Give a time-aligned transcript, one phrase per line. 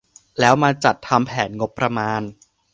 [0.39, 2.21] แล้วมาจัดทำแผนงบประมาณ